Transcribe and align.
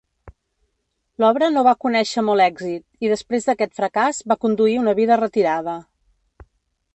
L'obra 1.23 1.49
no 1.57 1.63
va 1.67 1.73
conèixer 1.85 2.23
molt 2.29 2.45
èxit, 2.45 2.85
i 3.07 3.11
després 3.11 3.45
d'aquest 3.51 3.77
fracàs 3.81 4.23
va 4.33 4.39
conduir 4.47 4.81
una 4.87 4.97
vida 5.03 5.19
retirada. 5.23 5.77